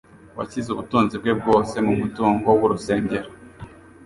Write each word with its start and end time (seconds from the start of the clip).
washyize 0.37 0.67
ubutunzi 0.71 1.15
bwe 1.21 1.33
bwose 1.39 1.75
mumutungo 1.85 2.49
w'urusengero. 2.59 3.29